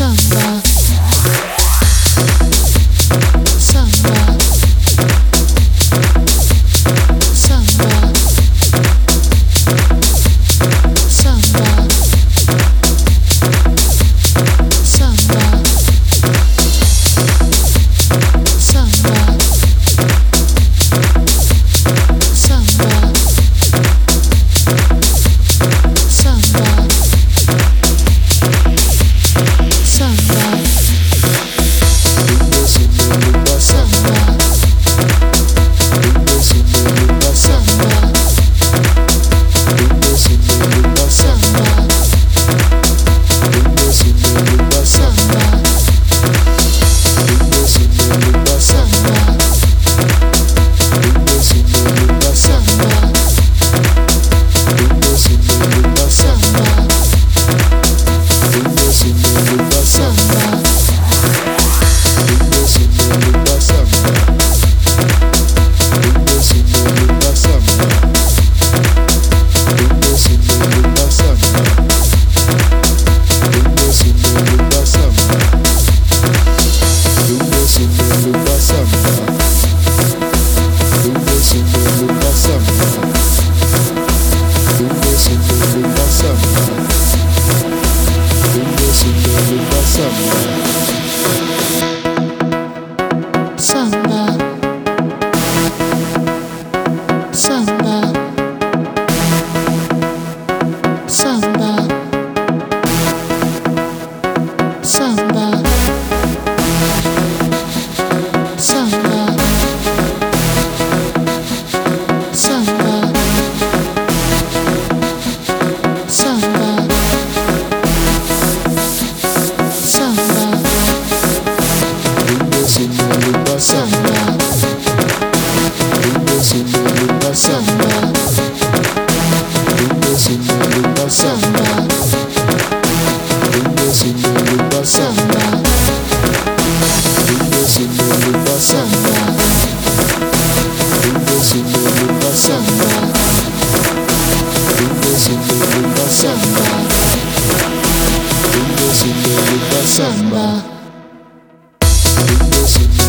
[0.00, 0.79] 上吧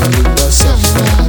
[0.01, 1.20] Samba, samba.